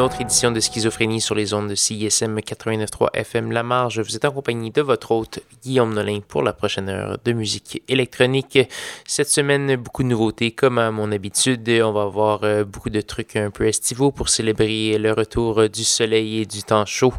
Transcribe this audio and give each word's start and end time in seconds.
autre 0.00 0.20
édition 0.22 0.50
de 0.50 0.60
Schizophrénie 0.60 1.20
sur 1.20 1.34
les 1.34 1.52
ondes 1.52 1.68
de 1.68 1.74
CISM 1.74 2.38
89.3 2.38 3.08
FM 3.12 3.52
La 3.52 3.62
Marge. 3.62 4.00
Vous 4.00 4.16
êtes 4.16 4.24
en 4.24 4.30
compagnie 4.30 4.70
de 4.70 4.80
votre 4.80 5.10
hôte 5.10 5.40
Guillaume 5.62 5.92
Nolin 5.92 6.20
pour 6.26 6.42
la 6.42 6.54
prochaine 6.54 6.88
heure 6.88 7.18
de 7.22 7.32
musique 7.32 7.82
électronique. 7.86 8.58
Cette 9.06 9.28
semaine, 9.28 9.76
beaucoup 9.76 10.02
de 10.02 10.08
nouveautés 10.08 10.52
comme 10.52 10.78
à 10.78 10.90
mon 10.90 11.12
habitude. 11.12 11.68
On 11.84 11.92
va 11.92 12.02
avoir 12.02 12.44
euh, 12.44 12.64
beaucoup 12.64 12.88
de 12.88 13.02
trucs 13.02 13.36
un 13.36 13.50
peu 13.50 13.66
estivaux 13.66 14.10
pour 14.10 14.30
célébrer 14.30 14.96
le 14.96 15.12
retour 15.12 15.68
du 15.68 15.84
soleil 15.84 16.40
et 16.40 16.46
du 16.46 16.62
temps 16.62 16.86
chaud. 16.86 17.12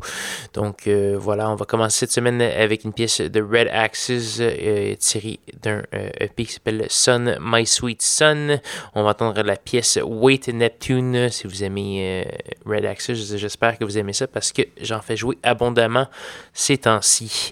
Donc 0.54 0.88
euh, 0.88 1.18
voilà, 1.20 1.52
on 1.52 1.56
va 1.56 1.66
commencer 1.66 2.00
cette 2.00 2.12
semaine 2.12 2.42
avec 2.42 2.84
une 2.84 2.94
pièce 2.94 3.22
de 3.22 3.42
Red 3.42 3.68
Axes 3.72 4.40
euh, 4.40 4.96
tirée 4.96 5.40
d'un 5.62 5.84
EP 6.20 6.46
qui 6.46 6.54
s'appelle 6.54 6.86
Sun, 6.90 7.38
My 7.40 7.68
Sweet 7.68 8.02
Sun. 8.02 8.60
On 8.96 9.04
va 9.04 9.12
entendre 9.12 9.42
la 9.44 9.56
pièce 9.56 10.00
Wait 10.04 10.48
Neptune 10.48 11.30
si 11.30 11.46
vous 11.46 11.64
aimez 11.64 12.26
Red 12.72 12.86
Axis. 12.86 13.36
J'espère 13.38 13.78
que 13.78 13.84
vous 13.84 13.98
aimez 13.98 14.14
ça 14.14 14.28
parce 14.28 14.52
que 14.52 14.62
j'en 14.82 15.02
fais 15.02 15.18
jouer 15.18 15.38
abondamment 15.44 16.08
ces 16.54 16.78
temps-ci. 16.78 17.52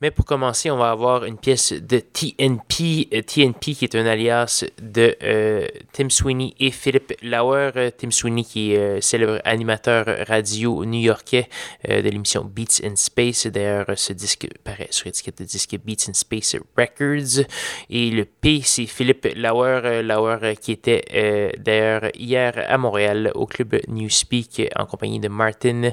Mais 0.00 0.12
pour 0.12 0.24
commencer, 0.24 0.70
on 0.70 0.76
va 0.76 0.92
avoir 0.92 1.24
une 1.24 1.38
pièce 1.38 1.72
de 1.72 1.98
TNP. 1.98 3.08
TNP 3.26 3.74
qui 3.74 3.84
est 3.84 3.96
un 3.96 4.06
alias 4.06 4.64
de 4.80 5.16
euh, 5.24 5.66
Tim 5.92 6.08
Sweeney 6.08 6.54
et 6.60 6.70
Philip 6.70 7.14
Lauer. 7.20 7.90
Tim 7.98 8.12
Sweeney 8.12 8.44
qui 8.44 8.72
est 8.74 8.78
euh, 8.78 9.00
célèbre 9.00 9.40
animateur 9.44 10.06
radio 10.28 10.84
new-yorkais 10.84 11.48
euh, 11.88 12.00
de 12.00 12.08
l'émission 12.10 12.44
Beats 12.44 12.80
in 12.84 12.94
Space. 12.94 13.48
D'ailleurs, 13.48 13.86
ce 13.96 14.12
disque 14.12 14.46
paraît 14.62 14.86
sur 14.90 15.06
l'étiquette 15.06 15.38
de 15.38 15.44
disque 15.44 15.76
Beats 15.84 16.08
in 16.08 16.14
Space 16.14 16.54
Records. 16.76 17.44
Et 17.90 18.10
le 18.10 18.24
P, 18.24 18.60
c'est 18.62 18.86
Philip 18.86 19.26
Lauer. 19.34 20.02
Lauer 20.04 20.54
qui 20.60 20.70
était 20.70 21.56
d'ailleurs 21.58 22.02
hier 22.14 22.66
à 22.68 22.78
Montréal 22.78 23.32
au 23.34 23.46
club 23.46 23.80
Newspeak 23.88 24.70
en 24.76 24.86
compagnie 24.86 25.18
de 25.18 25.28
Martin. 25.28 25.90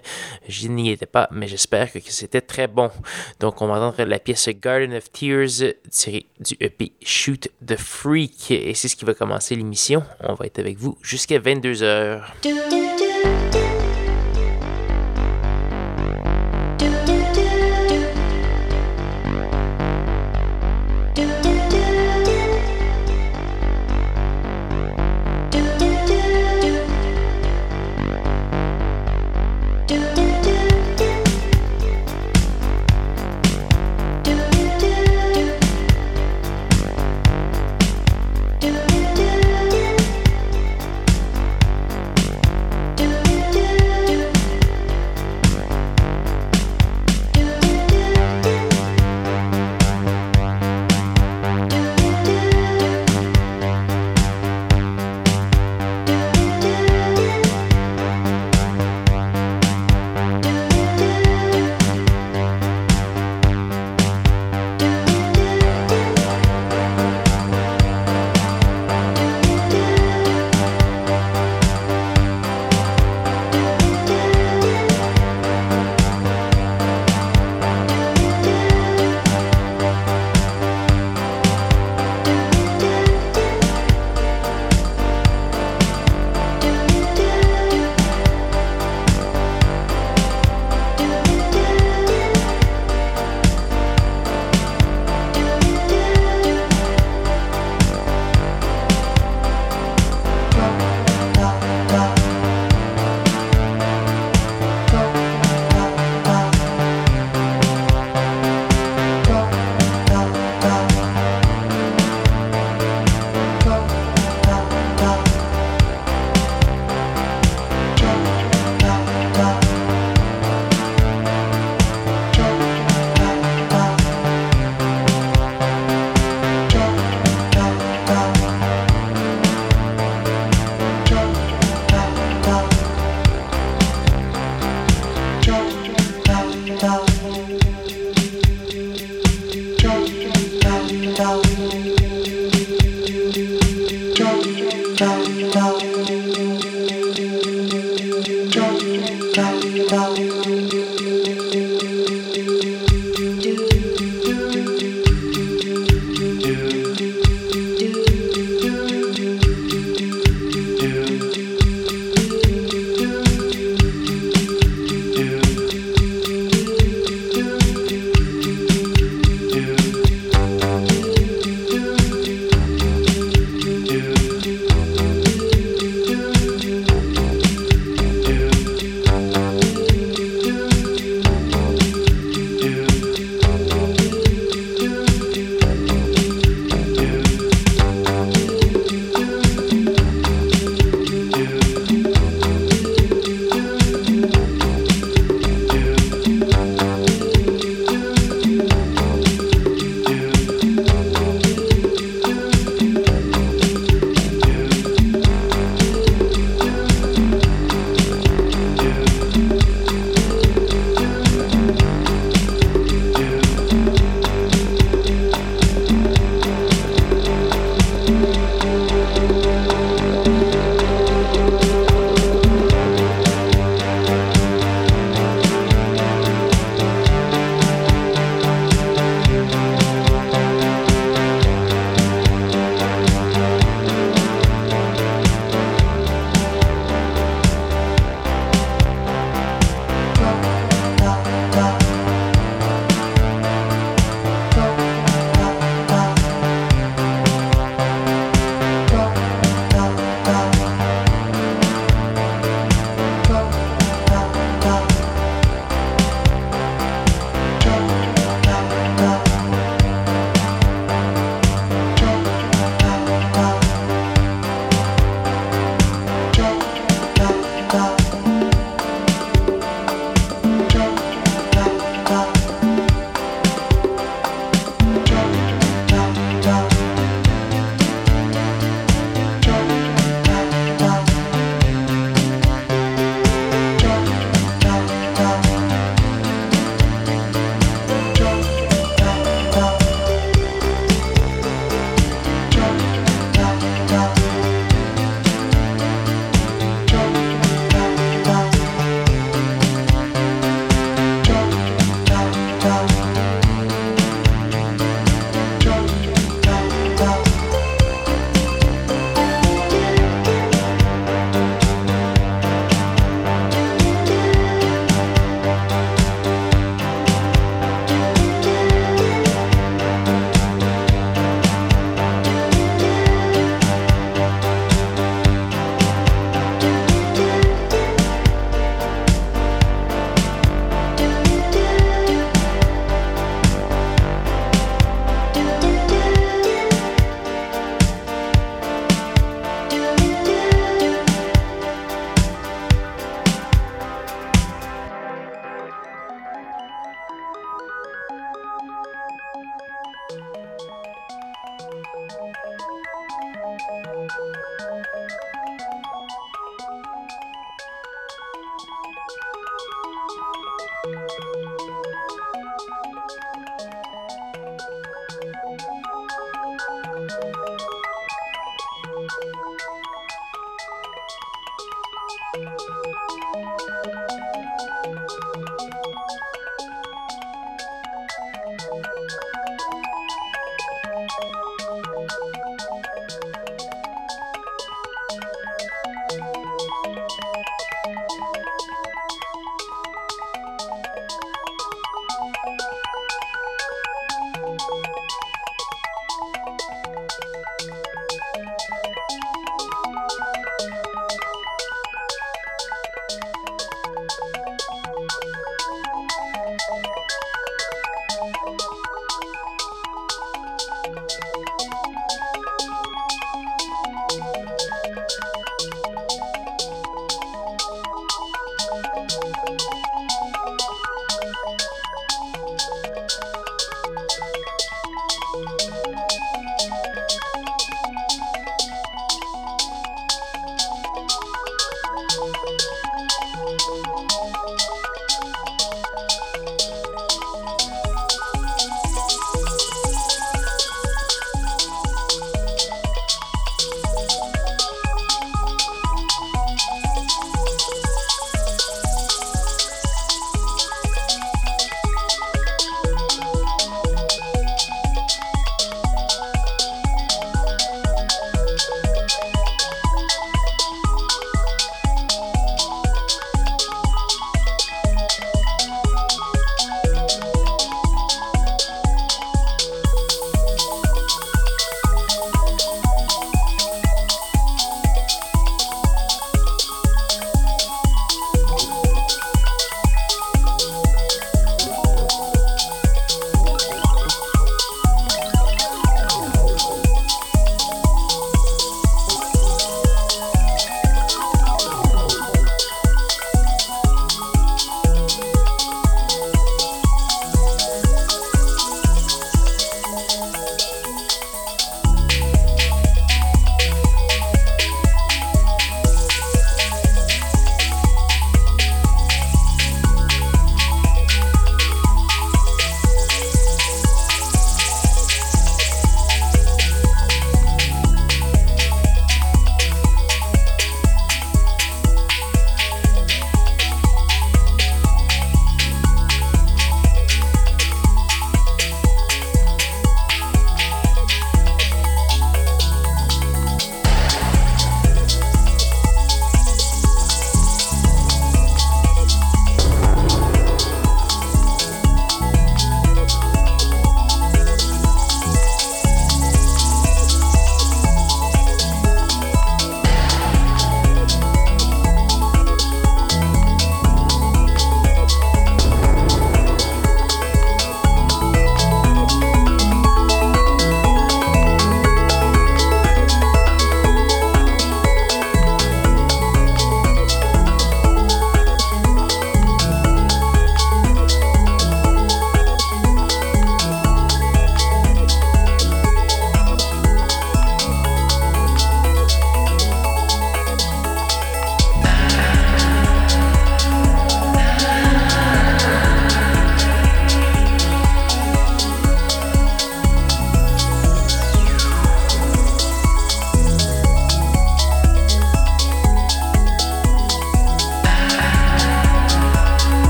Je 0.47 0.67
n'y 0.67 0.92
étais 0.92 1.08
pas, 1.08 1.28
mais 1.31 1.47
j'espère 1.47 1.92
que 1.92 2.00
c'était 2.03 2.42
très 2.42 2.67
bon. 2.67 2.92
Donc, 3.40 3.64
on 3.64 3.67
va 3.67 3.75
entendre 3.75 3.95
la 4.04 4.20
pièce 4.20 4.50
Garden 4.50 4.94
of 4.94 5.12
Tears 5.12 5.74
tirée 5.90 6.26
du 6.40 6.56
EP 6.60 6.92
Shoot 7.04 7.48
the 7.66 7.78
Freak. 7.78 8.52
Et 8.52 8.74
c'est 8.74 8.88
ce 8.88 8.96
qui 8.96 9.06
va 9.06 9.14
commencer 9.14 9.56
l'émission. 9.56 10.04
On 10.22 10.34
va 10.34 10.46
être 10.46 10.60
avec 10.60 10.78
vous 10.78 10.98
jusqu'à 11.02 11.40
22h. 11.40 12.22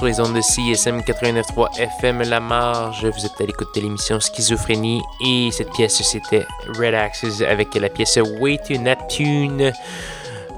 Sur 0.00 0.06
les 0.06 0.18
ondes 0.18 0.32
de 0.32 0.40
CSM 0.40 1.00
89.3 1.00 1.78
FM 1.78 2.22
La 2.22 2.40
Marge. 2.40 3.04
Vous 3.04 3.26
êtes 3.26 3.38
à 3.38 3.44
l'écoute 3.44 3.68
de 3.74 3.82
l'émission 3.82 4.18
Schizophrénie 4.18 5.02
et 5.22 5.50
cette 5.50 5.70
pièce 5.72 6.00
c'était 6.02 6.46
Red 6.78 6.94
Axes 6.94 7.42
avec 7.46 7.74
la 7.74 7.90
pièce 7.90 8.18
Way 8.40 8.58
to 8.66 8.78
Neptune. 8.78 9.74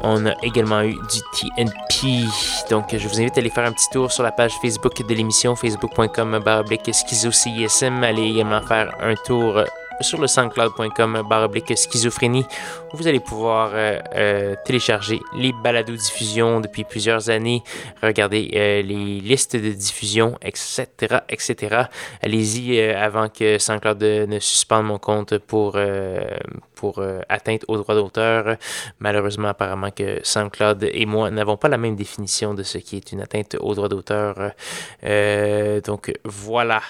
On 0.03 0.27
a 0.27 0.35
également 0.45 0.83
eu 0.83 0.93
du 0.93 1.21
TNP. 1.35 2.25
Donc, 2.71 2.97
je 2.97 3.09
vous 3.09 3.21
invite 3.21 3.37
à 3.37 3.41
aller 3.41 3.51
faire 3.51 3.67
un 3.67 3.73
petit 3.73 3.91
tour 3.91 4.13
sur 4.13 4.23
la 4.23 4.31
page 4.31 4.53
Facebook 4.63 5.05
de 5.05 5.13
l'émission, 5.13 5.57
facebook.com 5.57 6.41
schizo 6.93 7.33
CSM. 7.33 8.05
Allez 8.05 8.23
également 8.23 8.63
faire 8.63 8.95
un 9.01 9.17
tour 9.27 9.65
sur 10.03 10.21
le 10.21 10.27
soundcloud.com 10.27 11.23
baroblique 11.29 11.77
schizophrénie 11.77 12.45
où 12.93 12.97
vous 12.97 13.07
allez 13.07 13.21
pouvoir 13.21 13.71
euh, 13.75 13.99
euh, 14.15 14.55
télécharger 14.65 15.21
les 15.37 15.53
balados 15.53 15.95
diffusion 15.95 16.61
depuis 16.61 16.85
plusieurs 16.85 17.31
années, 17.31 17.63
regarder 18.03 18.51
euh, 18.55 18.83
les 18.83 19.21
listes 19.21 19.57
de 19.57 19.71
diffusion, 19.71 20.37
etc., 20.43 20.87
etc. 21.29 21.85
Allez-y 22.23 22.81
avant 22.81 23.29
que 23.29 23.59
SoundCloud 23.59 24.03
ne 24.03 24.39
suspende 24.39 24.87
mon 24.87 24.99
compte 24.99 25.39
pour, 25.39 25.79
pour 26.75 27.03
atteinte 27.29 27.65
aux 27.69 27.77
droits 27.77 27.95
d'auteur. 27.95 28.57
Malheureusement, 28.99 29.49
apparemment 29.49 29.91
que 29.91 30.21
SoundCloud 30.23 30.89
et 30.93 31.07
moi 31.07 31.31
n'avons 31.31 31.57
pas 31.57 31.69
la 31.69 31.79
même 31.79 31.97
définition 31.97 32.55
de 32.55 32.63
ce 32.63 32.79
qui 32.79 32.97
est 32.97 33.13
une 33.13 33.21
atteinte 33.21 33.57
aux 33.61 33.75
droits 33.75 33.89
d'auteur. 33.89 34.53
donc 35.85 36.13
voilà. 36.25 36.83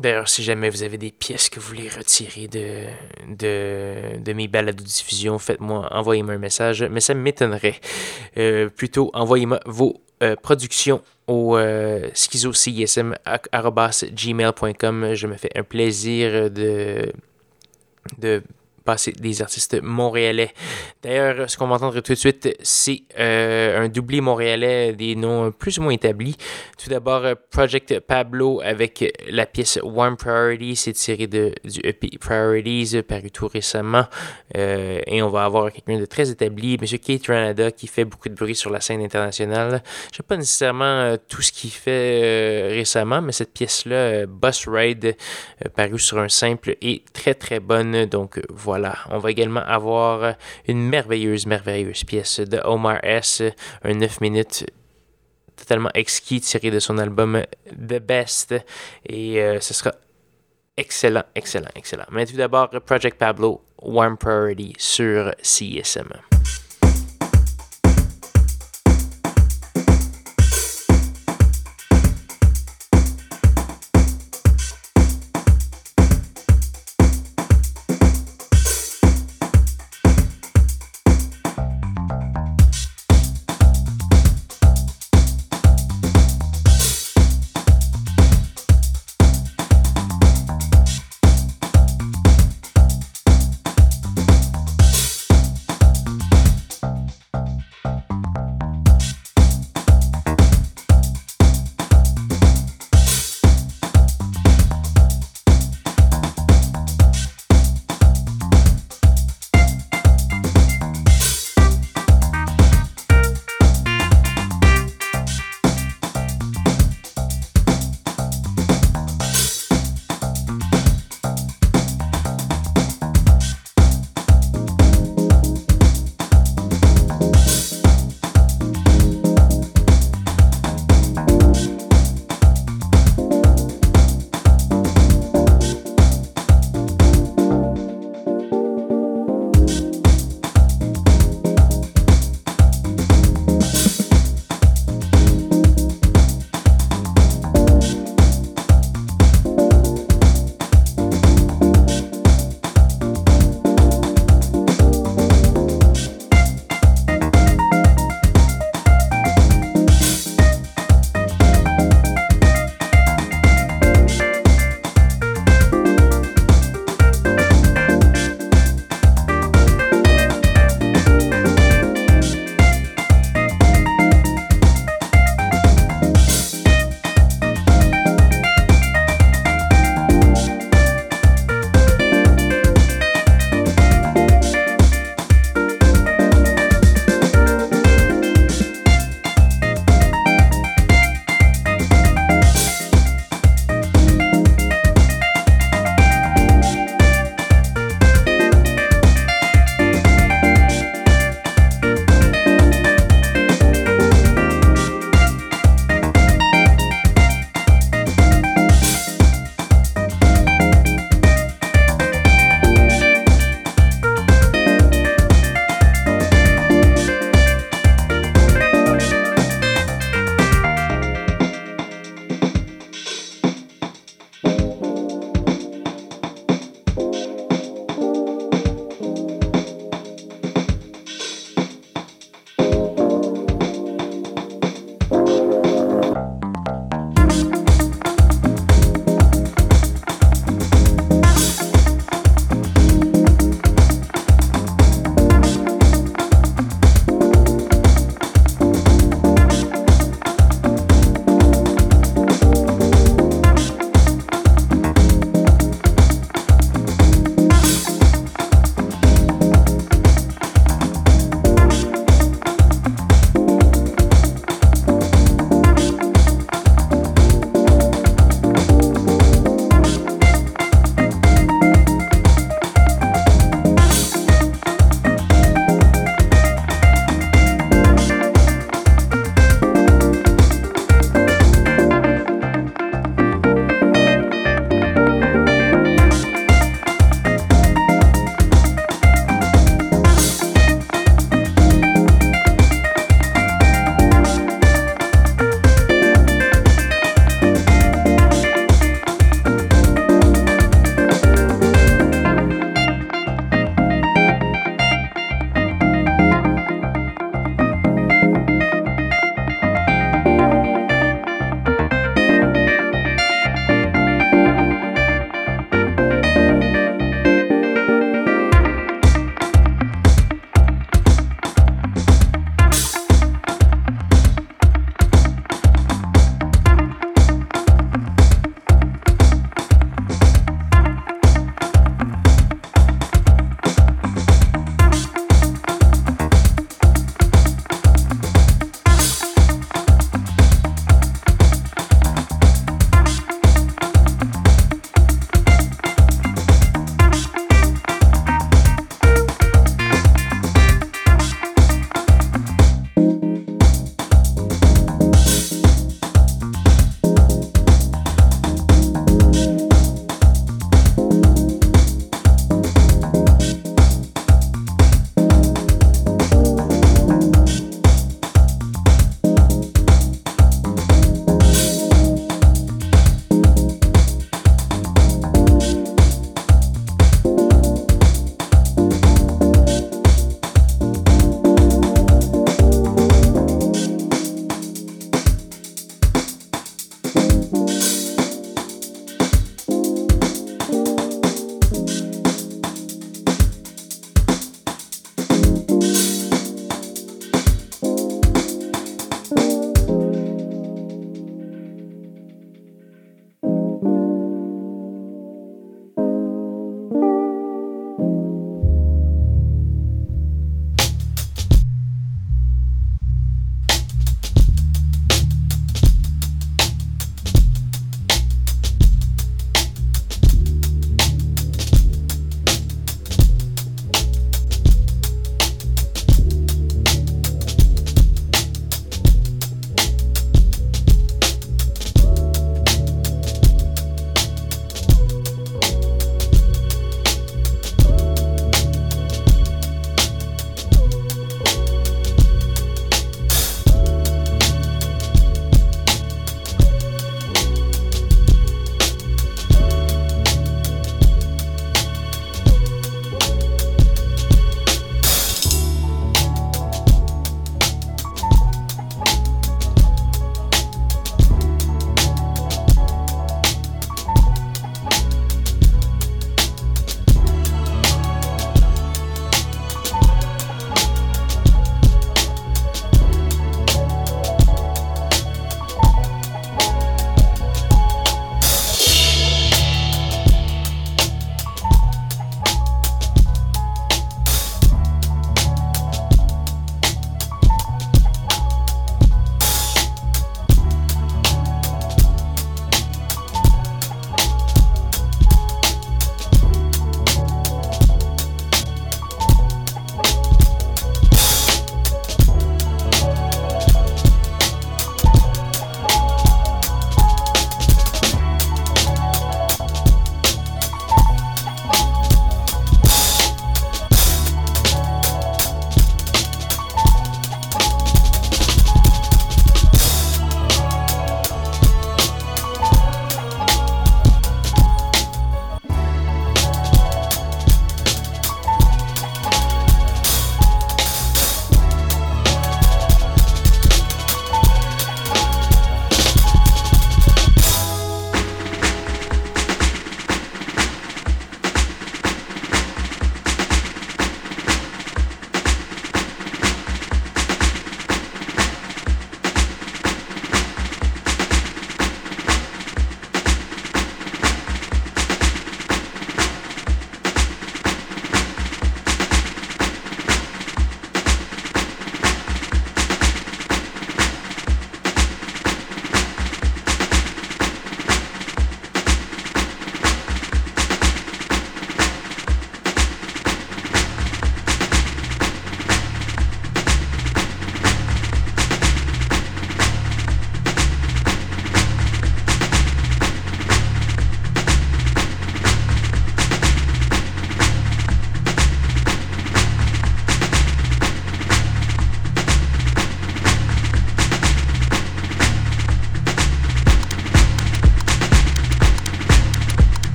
D'ailleurs, 0.00 0.30
si 0.30 0.42
jamais 0.42 0.70
vous 0.70 0.82
avez 0.82 0.96
des 0.96 1.12
pièces 1.12 1.50
que 1.50 1.60
vous 1.60 1.68
voulez 1.68 1.90
retirer 1.90 2.48
de, 2.48 2.86
de, 3.28 4.18
de 4.18 4.32
mes 4.32 4.48
balades 4.48 4.76
de 4.76 4.82
diffusion, 4.82 5.38
faites-moi, 5.38 5.94
envoyez-moi 5.94 6.32
un 6.34 6.38
message, 6.38 6.82
mais 6.82 7.00
ça 7.00 7.12
m'étonnerait. 7.12 7.78
Euh, 8.38 8.70
plutôt, 8.70 9.10
envoyez-moi 9.12 9.60
vos 9.66 10.00
euh, 10.22 10.36
productions 10.36 11.02
au 11.26 11.58
euh. 11.58 12.08
Je 12.14 12.28
me 15.26 15.36
fais 15.36 15.50
un 15.54 15.64
plaisir 15.64 16.50
de, 16.50 17.12
de 18.16 18.42
passer 18.84 19.12
des 19.12 19.42
artistes 19.42 19.80
montréalais. 19.82 20.52
D'ailleurs, 21.02 21.48
ce 21.48 21.56
qu'on 21.56 21.66
va 21.66 21.76
entendre 21.76 22.00
tout 22.00 22.12
de 22.12 22.18
suite, 22.18 22.56
c'est 22.62 23.02
euh, 23.18 23.84
un 23.84 23.88
doublé 23.88 24.20
montréalais 24.20 24.92
des 24.92 25.14
noms 25.14 25.50
plus 25.52 25.78
ou 25.78 25.82
moins 25.82 25.92
établis. 25.92 26.36
Tout 26.82 26.90
d'abord, 26.90 27.22
Project 27.50 28.00
Pablo 28.00 28.60
avec 28.62 29.04
la 29.28 29.46
pièce 29.46 29.78
Warm 29.82 30.16
Priority, 30.16 30.76
c'est 30.76 30.92
tiré 30.92 31.26
de, 31.26 31.52
du 31.64 31.80
EP 31.84 32.10
Priorities, 32.18 33.02
paru 33.02 33.30
tout 33.30 33.48
récemment. 33.48 34.06
Euh, 34.56 35.00
et 35.06 35.22
on 35.22 35.28
va 35.28 35.44
avoir 35.44 35.72
quelqu'un 35.72 35.98
de 35.98 36.06
très 36.06 36.30
établi, 36.30 36.78
M. 36.80 36.98
Kate 36.98 37.26
Ranada, 37.26 37.70
qui 37.70 37.86
fait 37.86 38.04
beaucoup 38.04 38.28
de 38.28 38.34
bruit 38.34 38.56
sur 38.56 38.70
la 38.70 38.80
scène 38.80 39.02
internationale. 39.02 39.82
Je 40.10 40.18
sais 40.18 40.22
pas 40.22 40.36
nécessairement 40.36 40.84
euh, 40.84 41.16
tout 41.28 41.42
ce 41.42 41.52
qu'il 41.52 41.70
fait 41.70 42.68
récemment, 42.72 43.22
mais 43.22 43.32
cette 43.32 43.52
pièce-là, 43.52 44.26
Bus 44.26 44.68
Ride, 44.68 45.16
paru 45.74 45.98
sur 45.98 46.18
un 46.18 46.28
simple, 46.28 46.76
est 46.80 47.04
très 47.12 47.34
très 47.34 47.60
bonne. 47.60 48.06
Donc 48.06 48.40
voilà 48.48 48.79
on 49.10 49.18
va 49.18 49.30
également 49.30 49.60
avoir 49.60 50.34
une 50.66 50.88
merveilleuse, 50.88 51.46
merveilleuse 51.46 52.04
pièce 52.04 52.40
de 52.40 52.60
Omar 52.64 52.98
S, 53.02 53.42
un 53.82 53.94
9 53.94 54.20
minutes 54.20 54.66
totalement 55.60 55.90
exquis 55.94 56.40
tiré 56.40 56.70
de 56.70 56.80
son 56.80 56.98
album 56.98 57.42
The 57.70 58.00
Best. 58.00 58.54
Et 59.06 59.40
euh, 59.40 59.60
ce 59.60 59.74
sera 59.74 59.92
excellent, 60.76 61.24
excellent, 61.34 61.70
excellent. 61.74 62.06
Mais 62.10 62.26
tout 62.26 62.36
d'abord, 62.36 62.70
Project 62.84 63.18
Pablo, 63.18 63.62
Warm 63.82 64.16
Priority 64.16 64.74
sur 64.78 65.32
CSM. 65.42 66.08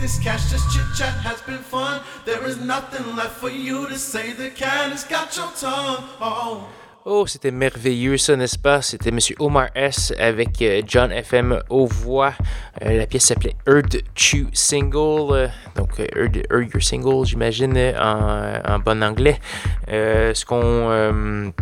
This 0.00 0.18
cash, 0.18 0.50
just 0.50 0.70
chit 0.72 0.84
chat 0.96 1.12
has 1.22 1.40
been 1.42 1.58
fun. 1.58 2.00
There 2.24 2.44
is 2.46 2.58
nothing 2.58 3.14
left 3.16 3.36
for 3.38 3.50
you 3.50 3.86
to 3.88 3.98
say. 3.98 4.32
The 4.32 4.50
can 4.50 4.90
has 4.90 5.04
got 5.04 5.36
your 5.36 5.50
tongue. 5.52 6.04
Oh. 6.20 6.66
Oh, 7.04 7.26
c'était 7.26 7.50
merveilleux 7.50 8.18
ça, 8.18 8.36
n'est-ce 8.36 8.58
pas? 8.58 8.82
C'était 8.82 9.08
M. 9.10 9.18
Omar 9.38 9.68
S. 9.74 10.12
avec 10.18 10.60
euh, 10.60 10.82
John 10.86 11.10
FM 11.10 11.58
aux 11.70 11.86
voix. 11.86 12.34
Euh, 12.82 12.98
la 12.98 13.06
pièce 13.06 13.24
s'appelait 13.26 13.56
Heard 13.66 14.02
Chew 14.14 14.48
Single. 14.52 15.32
Euh, 15.32 15.48
donc, 15.74 15.98
Heard, 16.14 16.36
Your 16.50 16.82
Single, 16.82 17.24
j'imagine, 17.24 17.78
en, 17.98 18.60
en, 18.66 18.78
bon 18.78 19.02
anglais. 19.02 19.38
ce 19.88 20.44
qu'on 20.44 21.52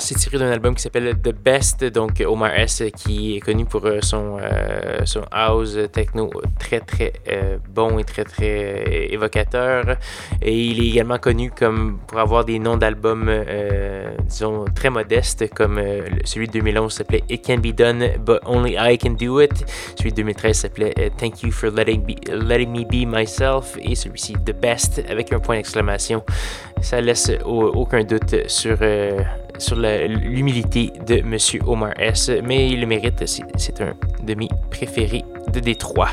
c'est 0.00 0.14
tiré 0.14 0.38
d'un 0.38 0.50
album 0.52 0.76
qui 0.76 0.82
s'appelle 0.82 1.16
The 1.20 1.34
Best, 1.34 1.84
donc 1.84 2.22
Omar 2.24 2.54
S, 2.54 2.84
qui 2.96 3.36
est 3.36 3.40
connu 3.40 3.64
pour 3.64 3.84
euh, 3.84 3.98
son, 4.00 4.38
euh, 4.40 5.04
son 5.04 5.22
house 5.32 5.76
techno 5.92 6.30
très 6.56 6.78
très 6.78 7.12
euh, 7.28 7.58
bon 7.68 7.98
et 7.98 8.04
très 8.04 8.22
très 8.22 9.08
évocateur. 9.10 9.96
Et 10.40 10.56
il 10.56 10.80
est 10.84 10.88
également 10.88 11.18
connu 11.18 11.50
comme 11.50 11.98
pour 12.06 12.20
avoir 12.20 12.44
des 12.44 12.60
noms 12.60 12.76
d'albums, 12.76 13.28
disons, 14.28 14.66
très 14.72 14.88
modestes, 14.88 15.52
comme 15.52 15.80
celui 16.24 16.46
de 16.46 16.52
2011 16.52 16.92
s'appelait 16.92 17.24
It 17.28 17.44
Can 17.44 17.58
Be 17.58 17.74
Done, 17.74 18.08
But 18.24 18.38
Only 18.46 18.76
I 18.78 18.96
Can 18.98 19.16
Do 19.20 19.40
It. 19.40 19.64
Celui 19.96 20.12
de 20.12 20.16
2013 20.16 20.56
s'appelait 20.56 20.94
Thank 21.18 21.42
You 21.42 21.50
for 21.50 21.70
letting, 21.70 22.06
letting 22.28 22.70
Me 22.70 22.84
Be 22.84 23.04
Myself. 23.04 23.76
Et 23.82 23.96
celui-ci, 23.96 24.34
The 24.46 24.52
Best, 24.52 25.02
avec 25.10 25.32
un 25.32 25.40
point 25.40 25.56
d'exclamation. 25.56 26.22
Ça 26.82 27.00
laisse 27.00 27.32
aucun 27.44 28.04
doute 28.04 28.36
sur 28.46 28.78
sur 29.58 29.76
l'humilité 29.76 30.92
de 31.06 31.20
Monsieur 31.22 31.60
Omar 31.66 31.92
S. 31.98 32.30
Mais 32.44 32.68
il 32.68 32.80
le 32.80 32.86
mérite, 32.86 33.24
c'est 33.26 33.80
un 33.80 33.94
de 34.22 34.34
mes 34.34 34.48
préférés 34.70 35.24
de 35.52 35.60
Détroit. 35.60 36.10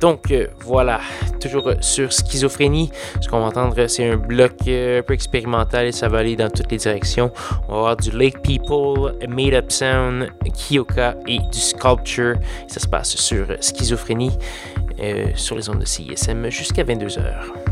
Donc 0.00 0.30
euh, 0.30 0.48
voilà, 0.60 1.00
toujours 1.40 1.72
sur 1.80 2.12
schizophrénie. 2.12 2.90
Ce 3.20 3.28
qu'on 3.28 3.40
va 3.40 3.46
entendre, 3.46 3.86
c'est 3.86 4.08
un 4.08 4.16
bloc 4.16 4.52
euh, 4.66 5.00
un 5.00 5.02
peu 5.02 5.14
expérimental 5.14 5.86
et 5.86 5.92
ça 5.92 6.08
va 6.08 6.18
aller 6.18 6.36
dans 6.36 6.50
toutes 6.50 6.70
les 6.70 6.78
directions. 6.78 7.30
On 7.68 7.72
va 7.72 7.78
avoir 7.78 7.96
du 7.96 8.10
Lake 8.10 8.40
People, 8.42 9.14
Made 9.28 9.54
Up 9.54 9.70
Sound, 9.70 10.30
Kyoka 10.54 11.16
et 11.26 11.38
du 11.38 11.58
Sculpture. 11.58 12.36
Ça 12.68 12.80
se 12.80 12.88
passe 12.88 13.16
sur 13.16 13.46
schizophrénie, 13.60 14.32
euh, 15.00 15.26
sur 15.34 15.56
les 15.56 15.68
ondes 15.68 15.80
de 15.80 15.84
CISM 15.84 16.48
jusqu'à 16.48 16.84
22h. 16.84 17.69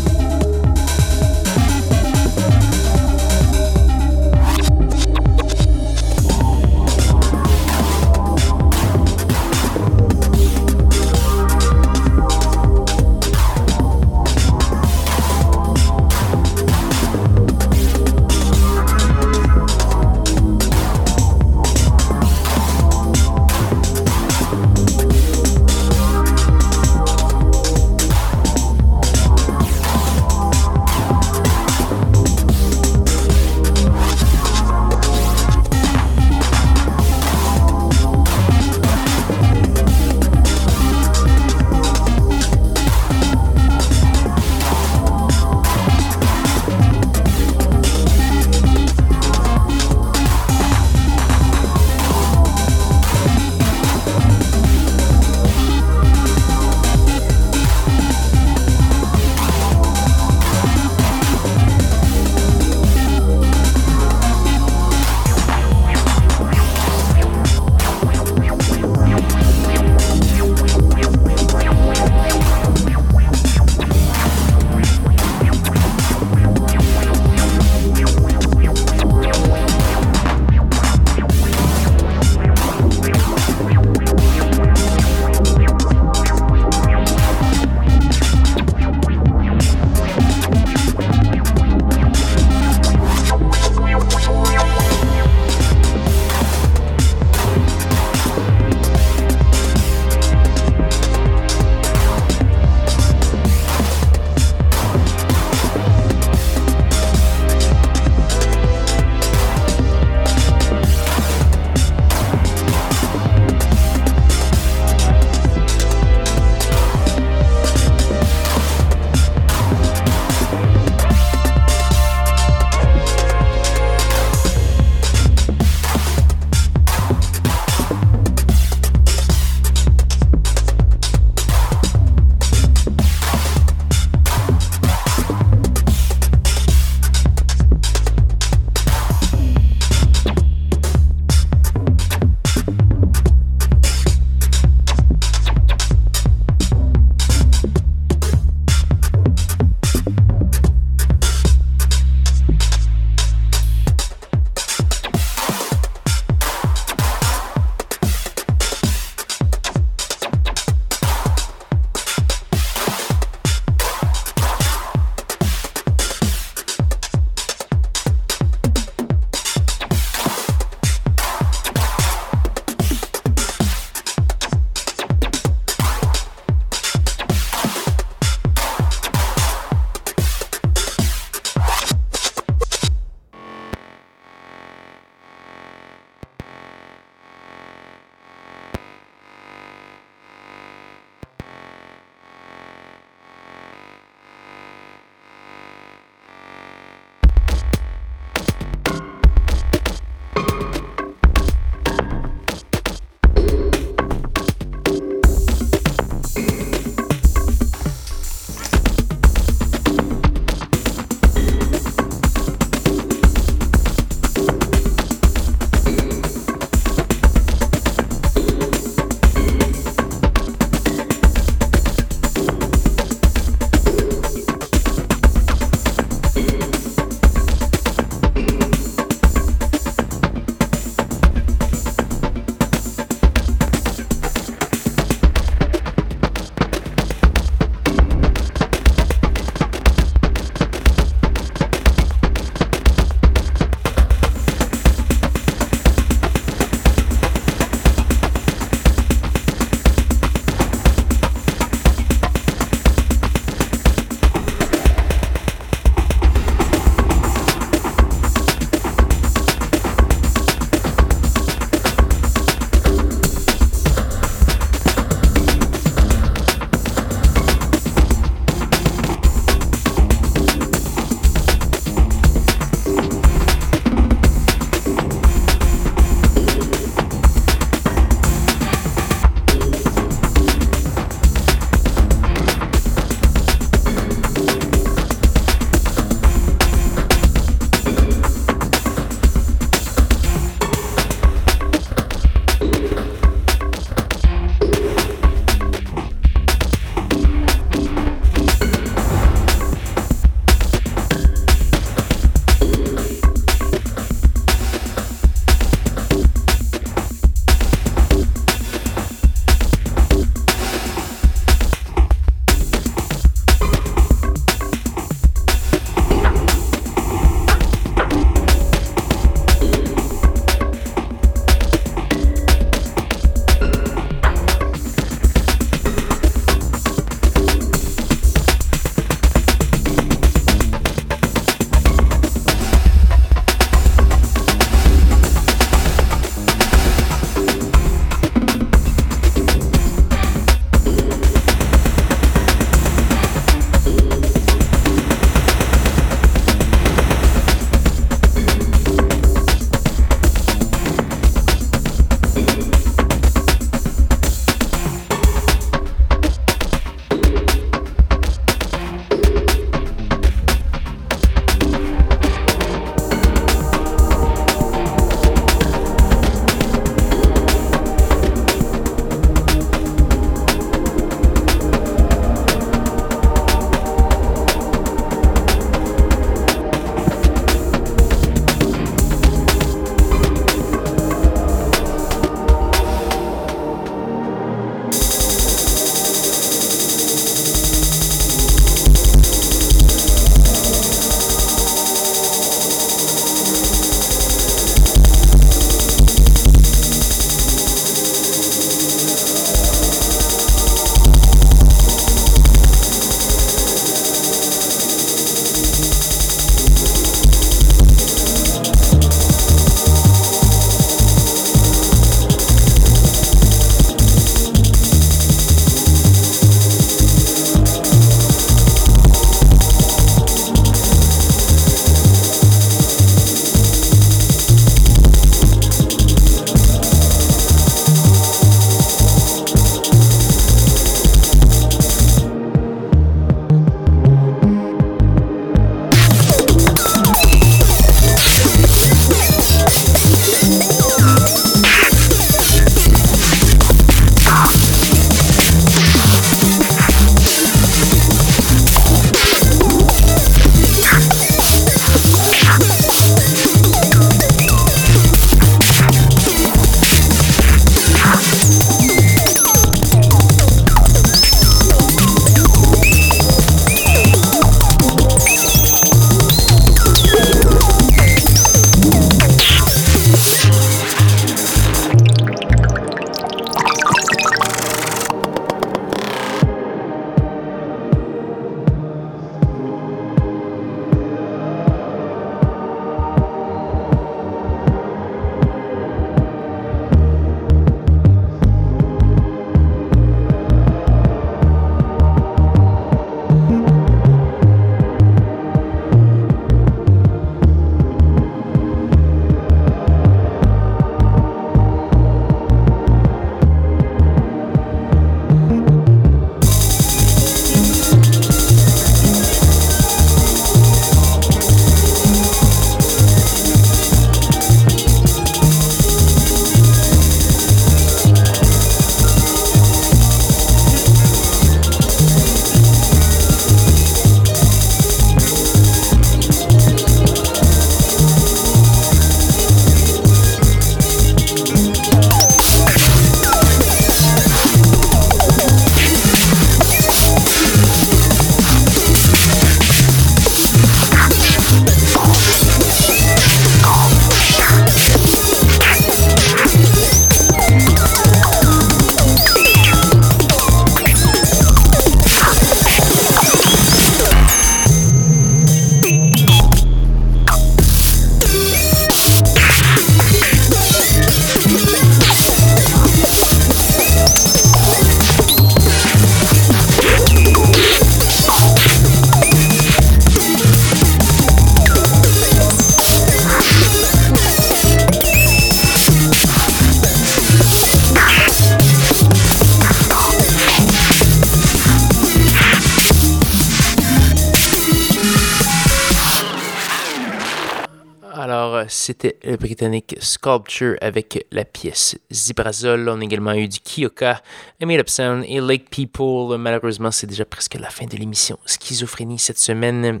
Sculpture 590.00 590.76
avec 590.80 591.26
la 591.30 591.44
pièce 591.44 591.98
Zibrazol. 592.12 592.88
On 592.88 593.00
a 593.00 593.04
également 593.04 593.34
eu 593.34 593.48
du 593.48 593.58
Kyoka, 593.58 594.22
A 594.60 594.66
Made 594.66 594.80
Up 594.80 594.88
Sound 594.88 595.24
et 595.26 595.40
Lake 595.40 595.70
People. 595.70 596.38
Malheureusement, 596.38 596.90
c'est 596.90 597.06
déjà 597.06 597.24
presque 597.24 597.54
la 597.54 597.70
fin 597.70 597.86
de 597.86 597.96
l'émission 597.96 598.38
Schizophrénie 598.46 599.18
cette 599.18 599.38
semaine. 599.38 600.00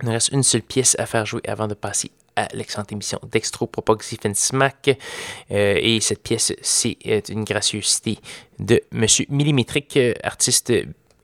Il 0.00 0.06
nous 0.06 0.12
reste 0.12 0.30
une 0.30 0.42
seule 0.42 0.62
pièce 0.62 0.96
à 0.98 1.06
faire 1.06 1.26
jouer 1.26 1.42
avant 1.46 1.66
de 1.66 1.74
passer 1.74 2.10
à 2.36 2.46
l'excellente 2.54 2.92
émission 2.92 3.18
Dextro 3.30 3.68
and 4.24 4.34
Smack. 4.34 4.96
Euh, 5.50 5.78
et 5.80 6.00
cette 6.00 6.22
pièce, 6.22 6.52
c'est 6.62 6.96
euh, 7.06 7.20
une 7.28 7.44
gracieuseté 7.44 8.18
de 8.58 8.80
Monsieur 8.92 9.26
Millimétrique, 9.28 9.98
artiste 10.22 10.72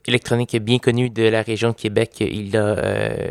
électronique 0.07 0.57
bien 0.57 0.79
connu 0.79 1.11
de 1.11 1.23
la 1.23 1.43
région 1.43 1.73
Québec. 1.73 2.17
Il 2.21 2.57
a 2.57 2.67
euh, 2.67 3.31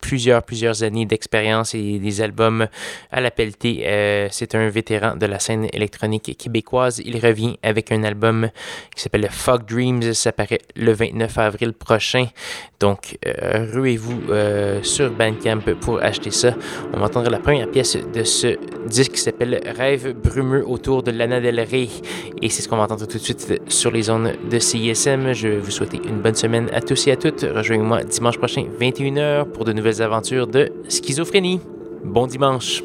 plusieurs, 0.00 0.42
plusieurs 0.42 0.82
années 0.82 1.06
d'expérience 1.06 1.74
et 1.74 1.98
des 1.98 2.20
albums 2.20 2.66
à 3.10 3.20
la 3.20 3.30
pelletée. 3.30 3.82
Euh, 3.84 4.28
c'est 4.30 4.54
un 4.54 4.68
vétéran 4.68 5.16
de 5.16 5.26
la 5.26 5.38
scène 5.38 5.68
électronique 5.72 6.36
québécoise. 6.36 7.00
Il 7.04 7.18
revient 7.18 7.58
avec 7.62 7.92
un 7.92 8.02
album 8.02 8.48
qui 8.94 9.02
s'appelle 9.02 9.28
Fog 9.30 9.64
Dreams. 9.66 10.14
Ça 10.14 10.32
paraît 10.32 10.60
le 10.74 10.92
29 10.92 11.38
avril 11.38 11.72
prochain. 11.72 12.26
Donc, 12.80 13.18
euh, 13.26 13.66
ruez-vous 13.72 14.30
euh, 14.30 14.82
sur 14.82 15.10
Bandcamp 15.10 15.60
pour 15.80 16.02
acheter 16.02 16.30
ça. 16.30 16.54
On 16.94 16.98
va 16.98 17.06
entendre 17.06 17.30
la 17.30 17.38
première 17.38 17.70
pièce 17.70 17.96
de 17.96 18.24
ce 18.24 18.58
disque 18.86 19.12
qui 19.12 19.20
s'appelle 19.20 19.60
Rêve 19.76 20.14
brumeux 20.14 20.66
autour 20.66 21.02
de 21.02 21.10
Lana 21.10 21.40
Del 21.40 21.60
Rey. 21.60 21.88
Et 22.40 22.48
c'est 22.48 22.62
ce 22.62 22.68
qu'on 22.68 22.78
va 22.78 22.84
entendre 22.84 23.06
tout 23.06 23.18
de 23.18 23.22
suite 23.22 23.60
sur 23.68 23.90
les 23.90 24.02
zones 24.02 24.32
de 24.50 24.58
CISM. 24.58 25.32
Je 25.34 25.48
vais 25.48 25.58
vous 25.58 25.70
souhaiter 25.70 26.00
une 26.08 26.20
bonne 26.20 26.34
semaine 26.34 26.70
à 26.72 26.80
tous 26.80 27.06
et 27.06 27.12
à 27.12 27.16
toutes. 27.16 27.42
Rejoignez-moi 27.42 28.02
dimanche 28.04 28.38
prochain, 28.38 28.64
21h, 28.80 29.44
pour 29.44 29.64
de 29.70 29.76
nouvelles 29.76 30.02
aventures 30.02 30.48
de 30.48 30.72
schizophrénie. 30.88 31.60
Bon 32.04 32.26
dimanche. 32.26 32.82